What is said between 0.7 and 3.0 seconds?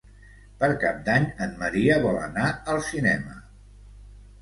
Cap d'Any en Maria vol anar al